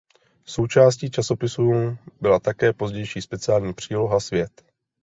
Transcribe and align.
Součástí 0.45 1.11
časopisu 1.11 1.71
byla 2.21 2.39
také 2.39 2.73
pozdější 2.73 3.21
speciální 3.21 3.73
příloha 3.73 4.19
"Svět". 4.19 4.63